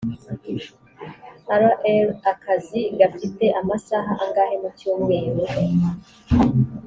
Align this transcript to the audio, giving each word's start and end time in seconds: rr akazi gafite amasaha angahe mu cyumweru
rr 1.59 2.07
akazi 2.31 2.81
gafite 2.99 3.45
amasaha 3.59 4.11
angahe 4.23 4.55
mu 4.61 4.69
cyumweru 4.77 5.41